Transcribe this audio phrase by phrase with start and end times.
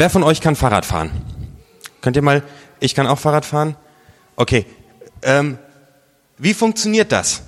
[0.00, 1.10] Wer von euch kann Fahrrad fahren?
[2.00, 2.42] Könnt ihr mal,
[2.78, 3.76] ich kann auch Fahrrad fahren?
[4.34, 4.64] Okay.
[5.20, 5.58] Ähm,
[6.38, 7.42] wie funktioniert das?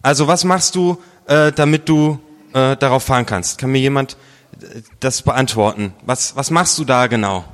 [0.00, 2.20] Also was machst du, äh, damit du
[2.52, 3.58] äh, darauf fahren kannst?
[3.58, 4.16] Kann mir jemand
[4.60, 5.92] äh, das beantworten?
[6.06, 7.44] Was, was machst du da genau?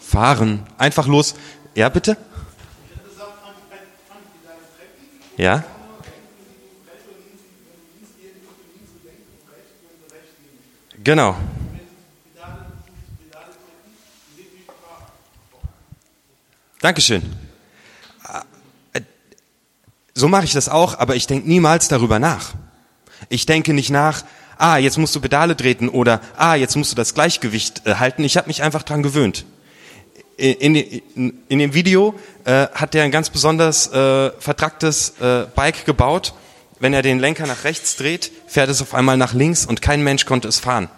[0.00, 0.66] Fahren.
[0.76, 1.36] Einfach los.
[1.76, 2.16] Ja, bitte?
[5.36, 5.62] Ja?
[11.06, 11.36] Genau.
[16.80, 17.22] Dankeschön.
[20.14, 22.54] So mache ich das auch, aber ich denke niemals darüber nach.
[23.28, 24.24] Ich denke nicht nach,
[24.58, 28.24] ah, jetzt musst du Pedale treten oder ah, jetzt musst du das Gleichgewicht äh, halten.
[28.24, 29.46] Ich habe mich einfach dran gewöhnt.
[30.36, 35.84] In, in, in dem Video äh, hat er ein ganz besonders äh, vertracktes äh, Bike
[35.84, 36.34] gebaut.
[36.78, 40.02] Wenn er den Lenker nach rechts dreht, fährt es auf einmal nach links und kein
[40.02, 40.88] Mensch konnte es fahren.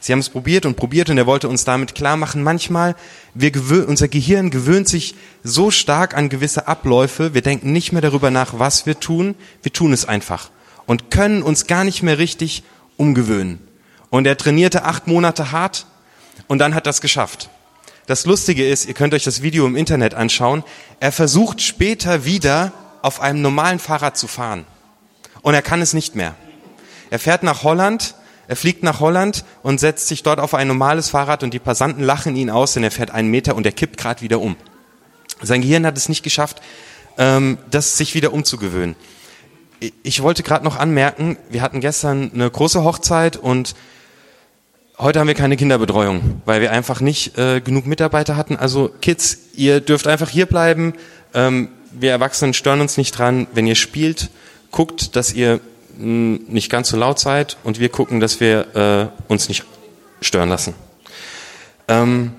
[0.00, 2.94] Sie haben es probiert und probiert und er wollte uns damit klar machen, manchmal,
[3.34, 3.52] wir
[3.88, 8.58] unser Gehirn gewöhnt sich so stark an gewisse Abläufe, wir denken nicht mehr darüber nach,
[8.58, 10.50] was wir tun, wir tun es einfach
[10.86, 12.62] und können uns gar nicht mehr richtig
[12.96, 13.58] umgewöhnen.
[14.10, 15.86] Und er trainierte acht Monate hart
[16.46, 17.50] und dann hat das geschafft.
[18.06, 20.62] Das Lustige ist, ihr könnt euch das Video im Internet anschauen,
[21.00, 22.72] er versucht später wieder
[23.02, 24.64] auf einem normalen Fahrrad zu fahren.
[25.46, 26.34] Und er kann es nicht mehr.
[27.08, 28.16] Er fährt nach Holland,
[28.48, 32.02] er fliegt nach Holland und setzt sich dort auf ein normales Fahrrad und die Passanten
[32.02, 34.56] lachen ihn aus, denn er fährt einen Meter und er kippt gerade wieder um.
[35.40, 36.62] Sein Gehirn hat es nicht geschafft,
[37.16, 38.96] ähm, das sich wieder umzugewöhnen.
[40.02, 43.76] Ich wollte gerade noch anmerken, wir hatten gestern eine große Hochzeit und
[44.98, 48.56] heute haben wir keine Kinderbetreuung, weil wir einfach nicht äh, genug Mitarbeiter hatten.
[48.56, 50.94] Also Kids, ihr dürft einfach hier bleiben.
[51.34, 53.46] Ähm, wir Erwachsenen stören uns nicht dran.
[53.54, 54.28] Wenn ihr spielt,
[54.70, 55.60] guckt, dass ihr
[55.98, 59.64] nicht ganz so laut seid und wir gucken, dass wir äh, uns nicht
[60.20, 60.74] stören lassen.
[61.88, 62.32] Ähm,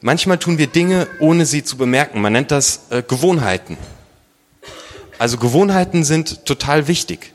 [0.00, 2.20] manchmal tun wir Dinge, ohne sie zu bemerken.
[2.20, 3.76] Man nennt das äh, Gewohnheiten.
[5.18, 7.32] Also Gewohnheiten sind total wichtig.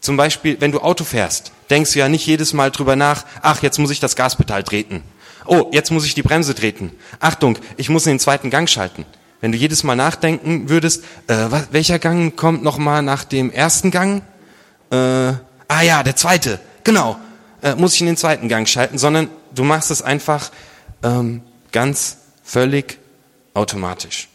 [0.00, 3.62] Zum Beispiel, wenn du Auto fährst, denkst du ja nicht jedes Mal drüber nach, ach,
[3.62, 5.02] jetzt muss ich das Gaspedal treten.
[5.46, 6.92] Oh, jetzt muss ich die Bremse treten.
[7.20, 9.06] Achtung, ich muss in den zweiten Gang schalten.
[9.44, 14.22] Wenn du jedes Mal nachdenken würdest, äh, welcher Gang kommt nochmal nach dem ersten Gang?
[14.90, 17.18] äh, ah ja, der zweite, genau,
[17.62, 20.50] äh, muss ich in den zweiten Gang schalten, sondern du machst es einfach
[21.02, 22.98] ähm, ganz völlig
[23.52, 24.28] automatisch.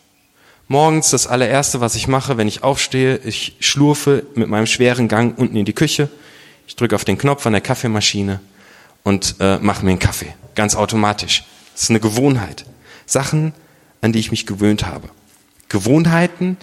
[0.68, 5.36] Morgens das allererste, was ich mache, wenn ich aufstehe, ich schlurfe mit meinem schweren Gang
[5.40, 6.08] unten in die Küche,
[6.68, 8.42] ich drücke auf den Knopf an der Kaffeemaschine
[9.02, 11.46] und äh, mache mir einen Kaffee, ganz automatisch.
[11.74, 12.64] Das ist eine Gewohnheit.
[13.08, 13.54] Sachen,
[14.02, 15.10] an die ich mich gewöhnt habe.
[15.68, 16.58] Gewohnheiten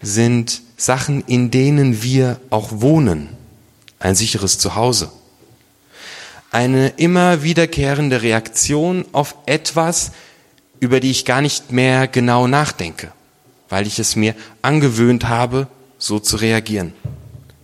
[0.00, 3.28] sind Sachen, in denen wir auch wohnen.
[3.98, 5.10] Ein sicheres Zuhause.
[6.50, 10.12] Eine immer wiederkehrende Reaktion auf etwas,
[10.80, 13.12] über die ich gar nicht mehr genau nachdenke,
[13.68, 15.66] weil ich es mir angewöhnt habe,
[15.98, 16.94] so zu reagieren.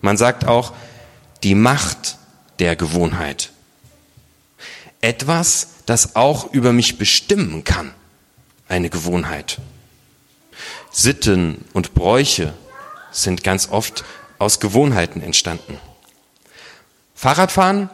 [0.00, 0.72] Man sagt auch
[1.44, 2.18] die Macht
[2.58, 3.52] der Gewohnheit.
[5.00, 7.92] Etwas, das auch über mich bestimmen kann.
[8.74, 9.58] Eine Gewohnheit.
[10.90, 12.54] Sitten und Bräuche
[13.12, 14.04] sind ganz oft
[14.40, 15.78] aus Gewohnheiten entstanden.
[17.14, 17.88] Fahrradfahren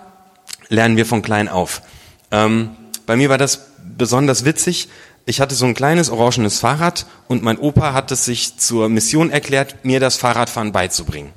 [0.71, 1.83] lernen wir von klein auf.
[2.31, 2.71] Ähm,
[3.05, 3.67] bei mir war das
[3.99, 4.89] besonders witzig.
[5.27, 9.31] Ich hatte so ein kleines orangenes Fahrrad und mein Opa hat es sich zur Mission
[9.31, 11.35] erklärt, mir das Fahrradfahren beizubringen.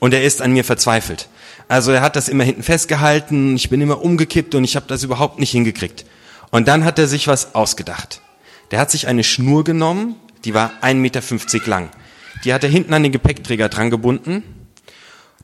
[0.00, 1.28] Und er ist an mir verzweifelt.
[1.68, 5.04] Also er hat das immer hinten festgehalten, ich bin immer umgekippt und ich habe das
[5.04, 6.04] überhaupt nicht hingekriegt.
[6.50, 8.20] Und dann hat er sich was ausgedacht.
[8.70, 11.90] Der hat sich eine Schnur genommen, die war 1,50 Meter lang.
[12.44, 14.42] Die hat er hinten an den Gepäckträger dran gebunden.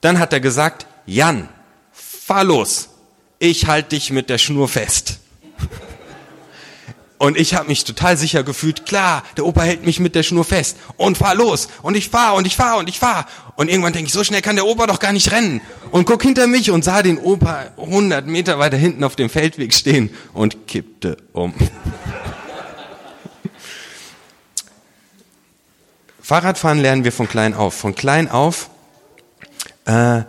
[0.00, 1.48] Dann hat er gesagt, Jan,
[1.92, 2.90] fahr los.
[3.38, 5.20] Ich halte dich mit der Schnur fest.
[7.18, 10.44] Und ich habe mich total sicher gefühlt, klar, der Opa hält mich mit der Schnur
[10.44, 13.26] fest und fahr los und ich fahr und ich fahr und ich fahr.
[13.56, 15.62] Und irgendwann denke ich, so schnell kann der Opa doch gar nicht rennen.
[15.90, 19.72] Und guck hinter mich und sah den Opa 100 Meter weiter hinten auf dem Feldweg
[19.72, 21.54] stehen und kippte um.
[26.26, 27.72] Fahrradfahren lernen wir von klein auf.
[27.72, 28.68] Von klein auf
[29.84, 30.22] äh,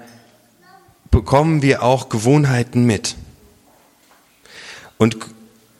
[1.09, 3.15] bekommen wir auch Gewohnheiten mit.
[4.99, 5.17] Und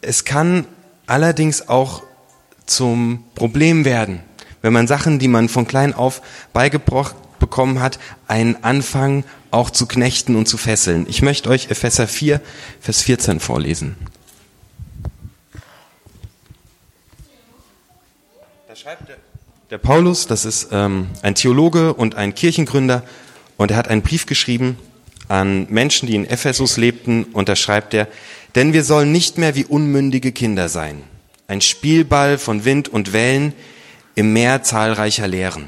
[0.02, 0.66] es kann
[1.06, 2.02] allerdings auch
[2.66, 4.24] zum Problem werden,
[4.64, 9.86] wenn man Sachen, die man von klein auf beigebracht bekommen hat, einen Anfang auch zu
[9.86, 11.06] knechten und zu fesseln.
[11.08, 12.42] Ich möchte euch Epheser 4,
[12.82, 13.96] Vers 14 vorlesen.
[18.68, 19.27] Da schreibt der
[19.70, 23.04] der Paulus, das ist ähm, ein Theologe und ein Kirchengründer,
[23.58, 24.78] und er hat einen Brief geschrieben
[25.28, 28.08] an Menschen, die in Ephesus lebten, und da schreibt er,
[28.56, 31.04] denn wir sollen nicht mehr wie unmündige Kinder sein,
[31.48, 33.54] ein Spielball von Wind und Wellen
[34.16, 35.68] im Meer zahlreicher Lehren.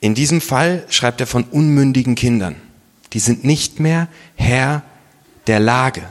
[0.00, 2.56] In diesem Fall schreibt er von unmündigen Kindern.
[3.12, 4.82] Die sind nicht mehr Herr
[5.46, 6.02] der Lage.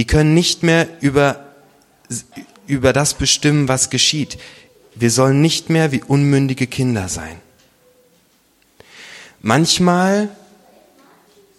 [0.00, 1.44] Die können nicht mehr über,
[2.66, 4.38] über das bestimmen, was geschieht.
[4.94, 7.38] Wir sollen nicht mehr wie unmündige Kinder sein.
[9.42, 10.30] Manchmal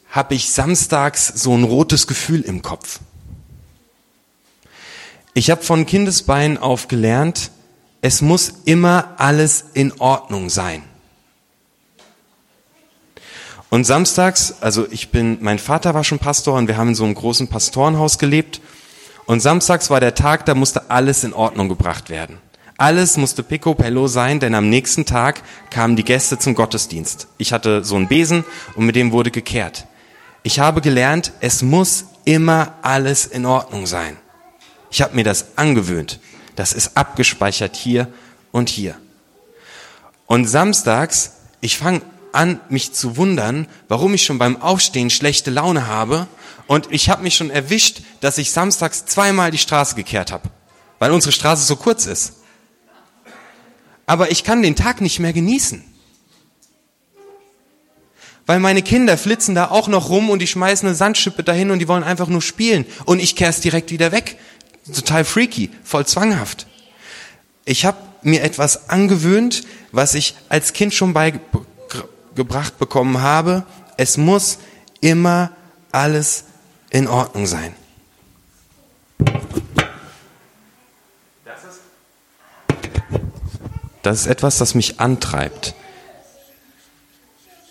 [0.10, 3.02] habe ich samstags so ein rotes Gefühl im Kopf.
[5.36, 7.52] Ich habe von Kindesbeinen auf gelernt,
[8.02, 10.82] es muss immer alles in Ordnung sein.
[13.72, 17.06] Und samstags, also ich bin, mein Vater war schon Pastor und wir haben in so
[17.06, 18.60] einem großen Pastorenhaus gelebt.
[19.26, 22.40] Und samstags war der Tag, da musste alles in Ordnung gebracht werden.
[22.76, 27.30] Alles musste picobello sein, denn am nächsten Tag kamen die Gäste zum Gottesdienst.
[27.38, 28.44] Ich hatte so einen Besen
[28.76, 29.88] und mit dem wurde gekehrt.
[30.44, 34.18] Ich habe gelernt, es muss immer alles in Ordnung sein.
[34.90, 36.20] Ich habe mir das angewöhnt.
[36.58, 38.10] Das ist abgespeichert hier
[38.52, 38.96] und hier.
[40.26, 42.02] Und samstags, ich fange
[42.34, 46.28] an, mich zu wundern, warum ich schon beim Aufstehen schlechte Laune habe.
[46.68, 50.50] Und ich habe mich schon erwischt, dass ich samstags zweimal die Straße gekehrt habe,
[51.00, 52.34] weil unsere Straße so kurz ist
[54.12, 55.82] aber ich kann den Tag nicht mehr genießen.
[58.46, 61.80] Weil meine Kinder flitzen da auch noch rum und die schmeißen eine Sandschippe dahin und
[61.80, 62.86] die wollen einfach nur spielen.
[63.06, 64.38] Und ich kehr's direkt wieder weg.
[64.94, 66.68] Total freaky, voll zwanghaft.
[67.64, 69.64] Ich habe mir etwas angewöhnt,
[69.94, 71.14] was ich als Kind schon
[72.32, 73.64] beigebracht bekommen habe.
[73.98, 74.58] Es muss
[75.02, 75.52] immer
[75.92, 76.46] alles
[76.90, 77.76] in Ordnung sein.
[84.02, 85.76] Das ist etwas, das mich antreibt.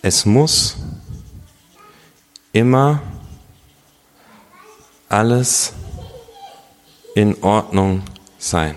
[0.02, 0.76] Es muss
[2.52, 3.02] immer
[5.08, 5.72] alles
[7.14, 8.02] in Ordnung
[8.38, 8.76] sein.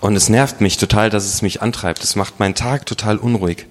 [0.00, 2.02] Und es nervt mich total, dass es mich antreibt.
[2.02, 3.66] Es macht meinen Tag total unruhig.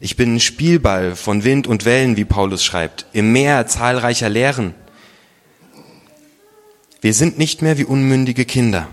[0.00, 4.74] Ich bin ein Spielball von Wind und Wellen, wie Paulus schreibt, im Meer zahlreicher Lehren.
[7.00, 8.88] Wir sind nicht mehr wie unmündige Kinder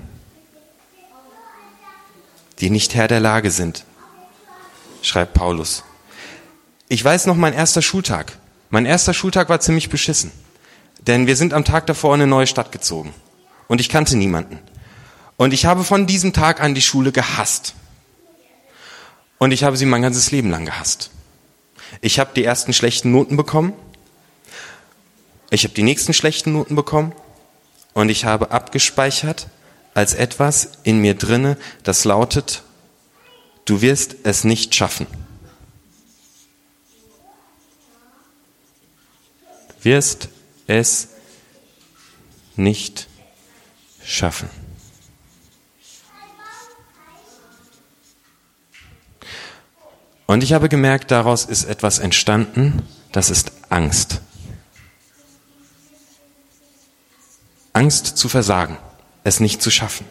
[2.62, 3.84] die nicht Herr der Lage sind,
[5.02, 5.84] schreibt Paulus.
[6.88, 8.38] Ich weiß noch mein erster Schultag.
[8.69, 10.31] Mein erster Schultag war ziemlich beschissen.
[11.08, 13.13] Denn wir sind am Tag davor in eine neue Stadt gezogen.
[13.68, 14.60] Und ich kannte niemanden.
[15.41, 17.73] Und ich habe von diesem Tag an die Schule gehasst.
[19.39, 21.09] Und ich habe sie mein ganzes Leben lang gehasst.
[21.99, 23.73] Ich habe die ersten schlechten Noten bekommen.
[25.49, 27.15] Ich habe die nächsten schlechten Noten bekommen.
[27.93, 29.47] Und ich habe abgespeichert,
[29.95, 32.61] als etwas in mir drinne, das lautet,
[33.65, 35.07] du wirst es nicht schaffen.
[39.81, 40.29] Wirst
[40.67, 41.07] es
[42.55, 43.07] nicht
[44.05, 44.70] schaffen.
[50.31, 54.22] Und ich habe gemerkt, daraus ist etwas entstanden, das ist Angst.
[57.74, 58.78] Angst zu versagen
[59.25, 60.06] es nicht zu schaffen.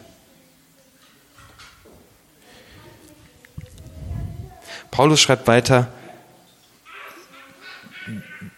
[4.91, 5.91] Paulus schreibt weiter,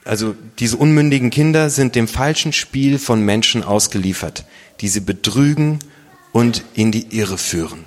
[0.04, 4.44] also diese unmündigen Kinder sind dem falschen Spiel von Menschen ausgeliefert,
[4.82, 5.80] die sie betrügen
[6.34, 7.86] und in die Irre führen.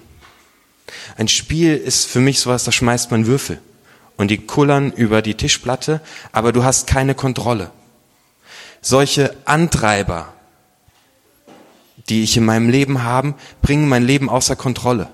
[1.18, 3.60] Ein Spiel ist für mich sowas, da schmeißt man Würfel
[4.16, 6.00] und die kullern über die Tischplatte,
[6.32, 7.70] aber du hast keine Kontrolle.
[8.80, 10.32] Solche Antreiber
[12.08, 15.08] die ich in meinem Leben habe, bringen mein Leben außer Kontrolle.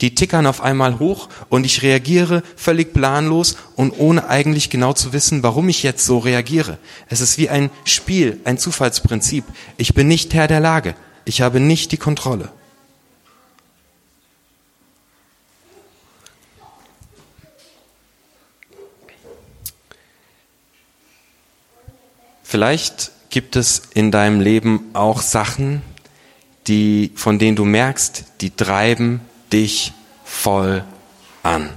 [0.00, 5.12] Die tickern auf einmal hoch und ich reagiere völlig planlos und ohne eigentlich genau zu
[5.12, 6.78] wissen, warum ich jetzt so reagiere.
[7.08, 9.44] Es ist wie ein Spiel, ein Zufallsprinzip.
[9.76, 10.96] Ich bin nicht Herr der Lage.
[11.24, 12.50] Ich habe nicht die Kontrolle.
[22.50, 25.82] Vielleicht gibt es in deinem Leben auch Sachen,
[26.66, 29.20] die, von denen du merkst, die treiben
[29.52, 29.92] dich
[30.24, 30.82] voll
[31.42, 31.68] an.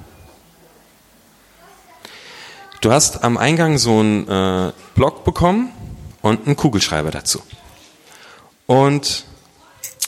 [2.80, 5.74] Du hast am Eingang so einen äh, Block bekommen
[6.22, 7.42] und einen Kugelschreiber dazu.
[8.66, 9.26] Und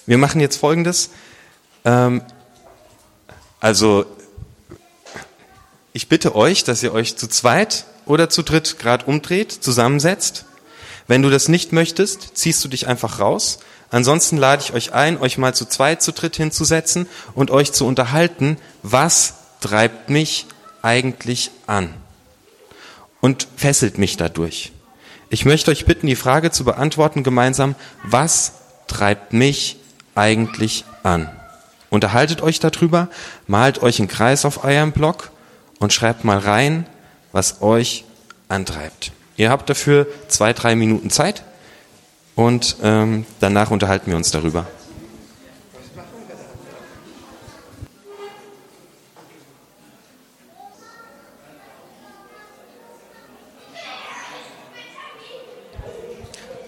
[0.05, 1.10] wir machen jetzt Folgendes.
[1.84, 2.22] Ähm,
[3.60, 4.05] also
[5.91, 10.46] ich bitte euch, dass ihr euch zu zweit oder zu dritt gerade umdreht, zusammensetzt.
[11.07, 13.60] Wenn du das nicht möchtest, ziehst du dich einfach raus.
[13.89, 17.86] Ansonsten lade ich euch ein, euch mal zu zweit, zu dritt hinzusetzen und euch zu
[17.86, 20.48] unterhalten, was treibt mich
[20.81, 21.93] eigentlich an
[23.22, 24.72] und fesselt mich dadurch.
[25.29, 28.53] Ich möchte euch bitten, die Frage zu beantworten gemeinsam, was
[28.88, 29.77] treibt mich
[30.15, 31.29] eigentlich an?
[31.89, 33.07] Unterhaltet euch darüber,
[33.48, 35.31] malt euch einen Kreis auf eurem Blog
[35.79, 36.86] und schreibt mal rein,
[37.31, 38.03] was euch
[38.50, 39.12] antreibt.
[39.36, 41.44] Ihr habt dafür zwei, drei Minuten Zeit
[42.36, 44.68] und ähm, danach unterhalten wir uns darüber.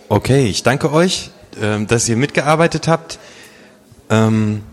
[0.07, 1.31] Okay, ich danke euch,
[1.61, 3.19] ähm, dass ihr mitgearbeitet habt.
[4.09, 4.63] Ähm,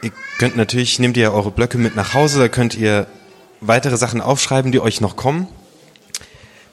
[0.00, 3.06] ihr könnt natürlich, nehmt ihr eure Blöcke mit nach Hause, da könnt ihr
[3.60, 5.48] weitere Sachen aufschreiben, die euch noch kommen.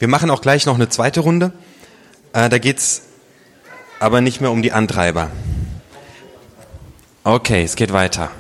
[0.02, 1.52] Wir machen auch gleich noch eine zweite Runde.
[2.34, 3.04] Äh, da geht's
[4.00, 5.30] aber nicht mehr um die Antreiber.
[7.24, 8.32] Okay, es geht weiter.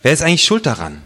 [0.00, 1.02] Wer ist eigentlich schuld daran?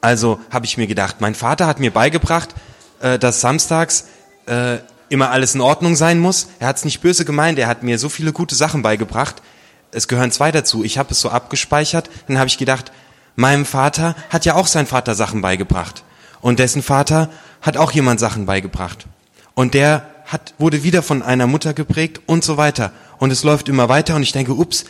[0.00, 2.54] Also habe ich mir gedacht, mein Vater hat mir beigebracht,
[3.00, 4.04] äh, dass samstags
[4.46, 4.78] äh,
[5.08, 6.46] immer alles in Ordnung sein muss.
[6.60, 9.42] Er hat es nicht böse gemeint, er hat mir so viele gute Sachen beigebracht.
[9.90, 10.84] Es gehören zwei dazu.
[10.84, 12.92] Ich habe es so abgespeichert, dann habe ich gedacht,
[13.36, 16.04] meinem Vater hat ja auch sein Vater Sachen beigebracht.
[16.40, 17.30] Und dessen Vater
[17.62, 19.06] hat auch jemand Sachen beigebracht.
[19.54, 22.92] Und der hat, wurde wieder von einer Mutter geprägt und so weiter.
[23.18, 24.84] Und es läuft immer weiter und ich denke, ups,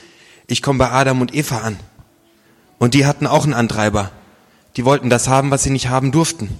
[0.47, 1.79] ich komme bei Adam und Eva an.
[2.79, 4.11] Und die hatten auch einen Antreiber.
[4.77, 6.59] Die wollten das haben, was sie nicht haben durften.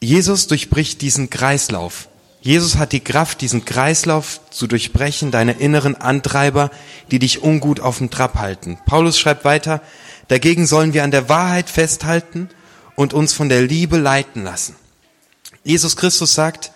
[0.00, 2.08] Jesus durchbricht diesen Kreislauf.
[2.46, 6.70] Jesus hat die Kraft, diesen Kreislauf zu durchbrechen, deine inneren Antreiber,
[7.10, 8.78] die dich ungut auf dem Trab halten.
[8.86, 9.82] Paulus schreibt weiter,
[10.28, 12.48] dagegen sollen wir an der Wahrheit festhalten
[12.94, 14.76] und uns von der Liebe leiten lassen.
[15.64, 16.70] Jesus Christus sagt,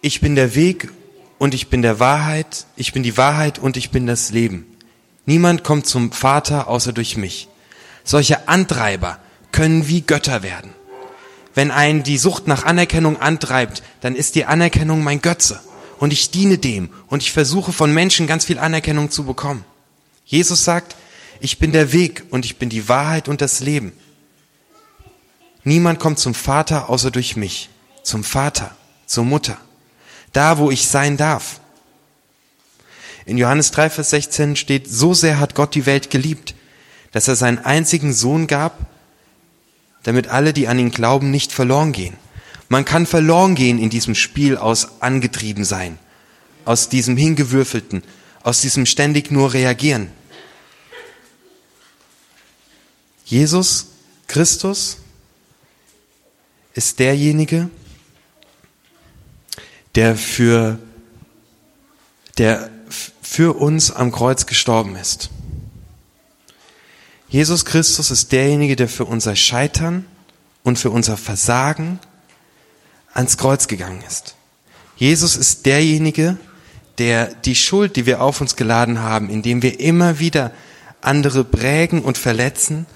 [0.00, 0.90] ich bin der Weg
[1.36, 4.64] und ich bin der Wahrheit, ich bin die Wahrheit und ich bin das Leben.
[5.26, 7.48] Niemand kommt zum Vater außer durch mich.
[8.04, 9.18] Solche Antreiber
[9.52, 10.75] können wie Götter werden.
[11.56, 15.58] Wenn einen die Sucht nach Anerkennung antreibt, dann ist die Anerkennung mein Götze.
[15.98, 19.64] Und ich diene dem und ich versuche von Menschen ganz viel Anerkennung zu bekommen.
[20.26, 20.96] Jesus sagt,
[21.40, 23.94] ich bin der Weg und ich bin die Wahrheit und das Leben.
[25.64, 27.70] Niemand kommt zum Vater außer durch mich,
[28.02, 29.56] zum Vater, zur Mutter,
[30.34, 31.60] da wo ich sein darf.
[33.24, 36.54] In Johannes 3, Vers 16 steht, so sehr hat Gott die Welt geliebt,
[37.12, 38.78] dass er seinen einzigen Sohn gab,
[40.06, 42.16] damit alle, die an ihn glauben, nicht verloren gehen.
[42.68, 45.98] Man kann verloren gehen in diesem Spiel aus angetrieben sein,
[46.64, 48.04] aus diesem hingewürfelten,
[48.44, 50.12] aus diesem ständig nur reagieren.
[53.24, 53.88] Jesus
[54.28, 54.98] Christus
[56.74, 57.68] ist derjenige,
[59.96, 60.78] der für,
[62.38, 62.70] der
[63.22, 65.30] für uns am Kreuz gestorben ist.
[67.28, 70.06] Jesus Christus ist derjenige, der für unser Scheitern
[70.62, 71.98] und für unser Versagen
[73.12, 74.36] ans Kreuz gegangen ist.
[74.96, 76.36] Jesus ist derjenige,
[76.98, 80.52] der die Schuld, die wir auf uns geladen haben, indem wir immer wieder
[81.02, 82.86] andere prägen und verletzen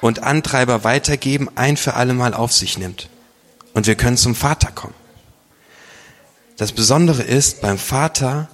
[0.00, 3.08] und Antreiber weitergeben, ein für alle Mal auf sich nimmt.
[3.72, 4.94] Und wir können zum Vater kommen.
[6.56, 8.48] Das Besondere ist, beim Vater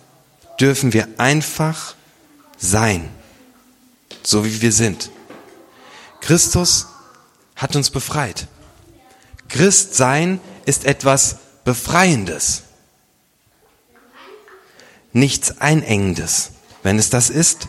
[0.61, 1.95] dürfen wir einfach
[2.59, 3.09] sein,
[4.23, 5.11] so wie wir sind.
[6.23, 6.87] Christus
[7.57, 8.47] hat uns befreit.
[9.49, 12.63] Christ sein ist etwas Befreiendes,
[15.13, 16.53] nichts Einengendes.
[16.83, 17.69] Wenn es das ist,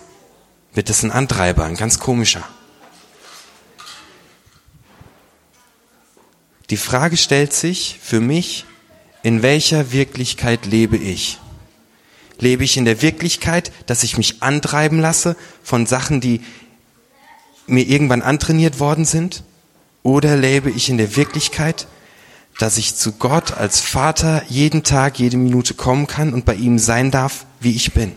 [0.73, 2.47] wird es ein Antreiber, ein ganz komischer.
[6.69, 8.65] Die Frage stellt sich für mich,
[9.21, 11.39] in welcher Wirklichkeit lebe ich?
[12.39, 16.41] Lebe ich in der Wirklichkeit, dass ich mich antreiben lasse von Sachen, die
[17.67, 19.43] mir irgendwann antrainiert worden sind?
[20.03, 21.87] Oder lebe ich in der Wirklichkeit,
[22.59, 26.77] dass ich zu Gott als Vater jeden Tag, jede Minute kommen kann und bei ihm
[26.77, 28.11] sein darf, wie ich bin?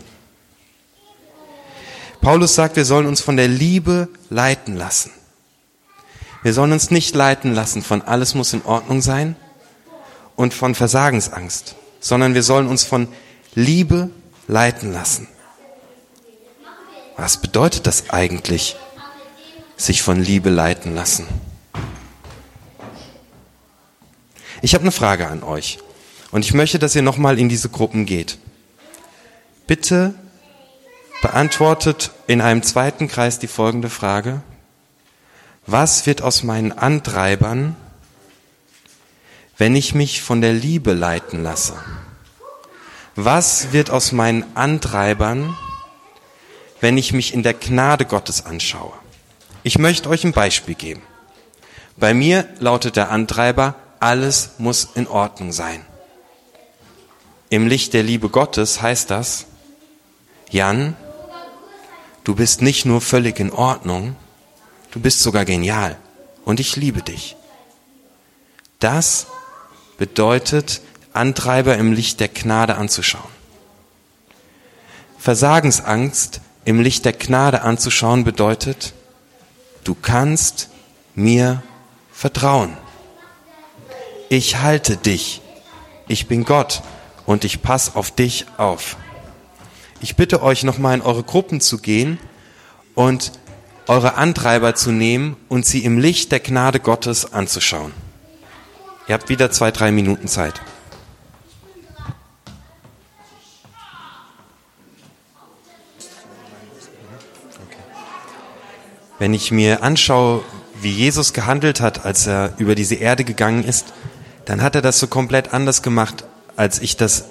[2.21, 5.11] Paulus sagt, wir sollen uns von der Liebe leiten lassen.
[6.43, 9.35] Wir sollen uns nicht leiten lassen von alles muss in Ordnung sein
[10.35, 13.07] und von Versagensangst, sondern wir sollen uns von
[13.55, 14.09] Liebe
[14.47, 15.27] leiten lassen.
[17.17, 18.75] Was bedeutet das eigentlich,
[19.77, 21.27] sich von Liebe leiten lassen?
[24.61, 25.77] Ich habe eine Frage an euch
[26.31, 28.39] und ich möchte, dass ihr nochmal in diese Gruppen geht.
[29.67, 30.15] Bitte
[31.21, 34.41] beantwortet in einem zweiten Kreis die folgende Frage.
[35.65, 37.75] Was wird aus meinen Antreibern,
[39.57, 41.75] wenn ich mich von der Liebe leiten lasse?
[43.15, 45.57] Was wird aus meinen Antreibern,
[46.79, 48.93] wenn ich mich in der Gnade Gottes anschaue?
[49.67, 51.01] Ich möchte euch ein Beispiel geben.
[51.97, 55.85] Bei mir lautet der Antreiber, alles muss in Ordnung sein.
[57.49, 59.45] Im Licht der Liebe Gottes heißt das,
[60.49, 60.95] Jan,
[62.23, 64.15] du bist nicht nur völlig in Ordnung,
[64.91, 65.97] du bist sogar genial
[66.45, 67.35] und ich liebe dich.
[68.79, 69.27] Das
[69.97, 70.79] bedeutet,
[71.11, 73.35] Antreiber im Licht der Gnade anzuschauen.
[75.19, 78.93] Versagensangst im Licht der Gnade anzuschauen bedeutet,
[79.87, 80.69] du kannst
[81.15, 81.63] mir
[82.11, 82.75] vertrauen.
[84.29, 85.41] Ich halte dich.
[86.07, 86.81] Ich bin Gott
[87.25, 88.97] und ich passe auf dich auf.
[90.01, 92.19] Ich bitte euch nochmal in eure Gruppen zu gehen
[92.95, 93.31] und
[93.87, 97.93] eure Antreiber zu nehmen und sie im Licht der Gnade Gottes anzuschauen.
[99.07, 100.61] Ihr habt wieder zwei, drei Minuten Zeit.
[109.19, 110.43] Wenn ich mir anschaue,
[110.81, 113.93] wie Jesus gehandelt hat, als er über diese Erde gegangen ist,
[114.45, 116.23] dann hat er das so komplett anders gemacht,
[116.55, 117.25] als ich das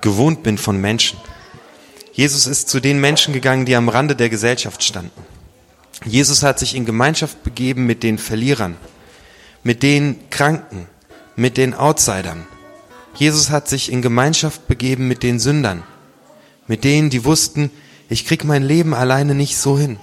[0.00, 1.18] gewohnt bin von Menschen.
[2.12, 5.22] Jesus ist zu den Menschen gegangen, die am Rande der Gesellschaft standen.
[6.04, 8.76] Jesus hat sich in Gemeinschaft begeben mit den Verlierern,
[9.62, 10.88] mit den Kranken,
[11.36, 12.46] mit den Outsidern.
[13.14, 15.82] Jesus hat sich in Gemeinschaft begeben mit den Sündern,
[16.66, 17.70] mit denen, die wussten,
[18.08, 19.98] ich krieg mein Leben alleine nicht so hin.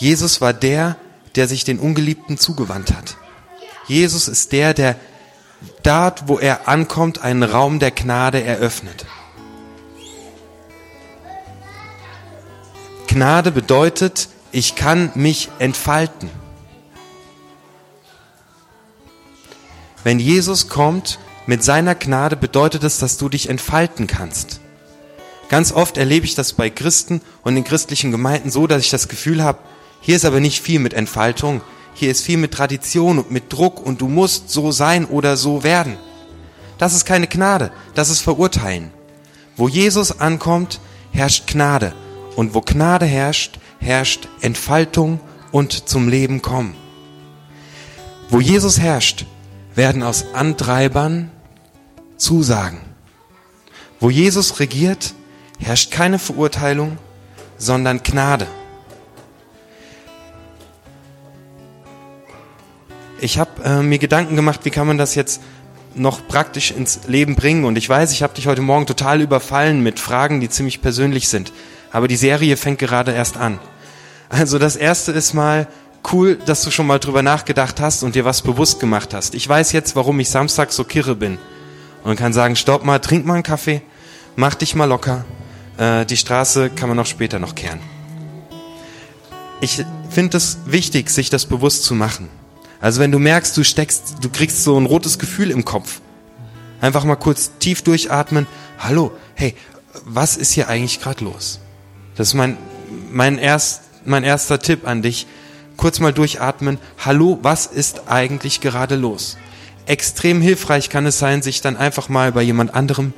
[0.00, 0.96] Jesus war der,
[1.36, 3.18] der sich den Ungeliebten zugewandt hat.
[3.86, 4.96] Jesus ist der, der
[5.82, 9.04] dort, wo er ankommt, einen Raum der Gnade eröffnet.
[13.08, 16.30] Gnade bedeutet, ich kann mich entfalten.
[20.02, 24.60] Wenn Jesus kommt mit seiner Gnade, bedeutet es, dass du dich entfalten kannst.
[25.50, 29.08] Ganz oft erlebe ich das bei Christen und in christlichen Gemeinden so, dass ich das
[29.08, 29.58] Gefühl habe,
[30.00, 31.60] hier ist aber nicht viel mit Entfaltung.
[31.94, 35.62] Hier ist viel mit Tradition und mit Druck und du musst so sein oder so
[35.62, 35.98] werden.
[36.78, 38.90] Das ist keine Gnade, das ist Verurteilen.
[39.56, 40.80] Wo Jesus ankommt,
[41.12, 41.92] herrscht Gnade.
[42.36, 45.20] Und wo Gnade herrscht, herrscht Entfaltung
[45.52, 46.74] und zum Leben kommen.
[48.30, 49.26] Wo Jesus herrscht,
[49.74, 51.30] werden aus Antreibern
[52.16, 52.80] Zusagen.
[53.98, 55.12] Wo Jesus regiert,
[55.58, 56.96] herrscht keine Verurteilung,
[57.58, 58.46] sondern Gnade.
[63.20, 65.40] Ich habe äh, mir Gedanken gemacht, wie kann man das jetzt
[65.94, 67.64] noch praktisch ins Leben bringen.
[67.64, 71.28] Und ich weiß, ich habe dich heute Morgen total überfallen mit Fragen, die ziemlich persönlich
[71.28, 71.52] sind.
[71.92, 73.58] Aber die Serie fängt gerade erst an.
[74.28, 75.66] Also das Erste ist mal
[76.12, 79.34] cool, dass du schon mal drüber nachgedacht hast und dir was bewusst gemacht hast.
[79.34, 81.38] Ich weiß jetzt, warum ich Samstag so kirre bin.
[82.04, 83.82] Und kann sagen, stopp mal, trink mal einen Kaffee,
[84.36, 85.24] mach dich mal locker.
[85.76, 87.80] Äh, die Straße kann man auch später noch kehren.
[89.60, 92.30] Ich finde es wichtig, sich das bewusst zu machen.
[92.80, 96.00] Also wenn du merkst, du steckst, du kriegst so ein rotes Gefühl im Kopf,
[96.80, 98.46] einfach mal kurz tief durchatmen.
[98.78, 99.54] Hallo, hey,
[100.04, 101.60] was ist hier eigentlich gerade los?
[102.16, 102.56] Das ist mein
[103.10, 105.26] mein erst mein erster Tipp an dich.
[105.76, 106.78] Kurz mal durchatmen.
[106.98, 109.36] Hallo, was ist eigentlich gerade los?
[109.86, 113.12] Extrem hilfreich kann es sein, sich dann einfach mal bei jemand anderem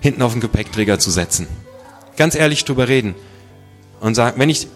[0.00, 1.46] hinten auf den Gepäckträger zu setzen.
[2.16, 3.14] Ganz ehrlich drüber reden
[4.00, 4.68] und sagen, wenn ich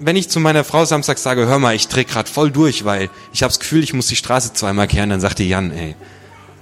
[0.00, 3.10] wenn ich zu meiner Frau Samstag sage, hör mal, ich dreh grad voll durch, weil
[3.32, 5.94] ich habe das Gefühl, ich muss die Straße zweimal kehren, dann sagt die Jan, ey,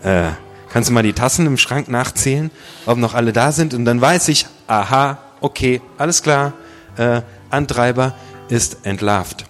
[0.03, 0.31] äh,
[0.70, 2.51] kannst du mal die Tassen im Schrank nachzählen,
[2.87, 3.75] ob noch alle da sind?
[3.75, 6.53] Und dann weiß ich, aha, okay, alles klar,
[6.97, 8.14] äh, Antreiber
[8.49, 9.44] ist entlarvt.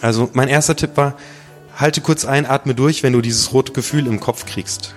[0.00, 1.14] Also mein erster Tipp war,
[1.76, 4.94] halte kurz ein, atme durch, wenn du dieses rote Gefühl im Kopf kriegst.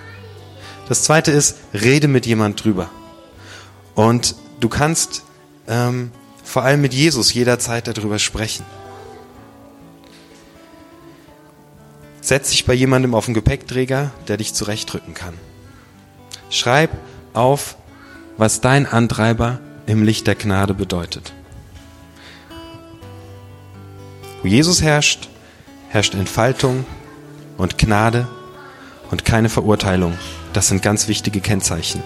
[0.87, 2.89] Das zweite ist, rede mit jemand drüber.
[3.95, 5.23] Und du kannst
[5.67, 6.11] ähm,
[6.47, 8.65] vor allem mit Jesus jederzeit darüber sprechen.
[12.21, 15.33] Setz dich bei jemandem auf den Gepäckträger, der dich zurechtrücken kann.
[16.49, 16.91] Schreib
[17.33, 17.75] auf,
[18.37, 21.33] was dein Antreiber im Licht der Gnade bedeutet.
[24.41, 25.27] Wo Jesus herrscht,
[25.89, 26.85] herrscht Entfaltung
[27.57, 28.25] und Gnade
[29.11, 30.17] und keine Verurteilung.
[30.53, 32.01] Das sind ganz wichtige Kennzeichen.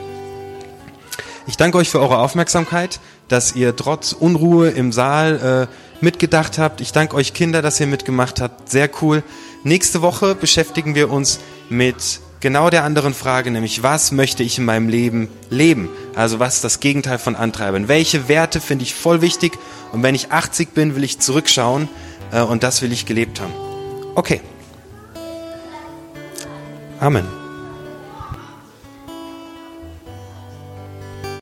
[1.46, 3.00] Ich danke euch für eure Aufmerksamkeit
[3.32, 6.82] dass ihr trotz Unruhe im Saal äh, mitgedacht habt.
[6.82, 8.70] Ich danke euch Kinder, dass ihr mitgemacht habt.
[8.70, 9.24] Sehr cool.
[9.64, 11.40] Nächste Woche beschäftigen wir uns
[11.70, 15.90] mit genau der anderen Frage, nämlich was möchte ich in meinem Leben leben?
[16.16, 17.88] Also was ist das Gegenteil von Antreibern?
[17.88, 19.54] Welche Werte finde ich voll wichtig?
[19.92, 21.88] Und wenn ich 80 bin, will ich zurückschauen.
[22.32, 23.54] Äh, und das will ich gelebt haben.
[24.16, 24.42] Okay.
[27.00, 27.41] Amen.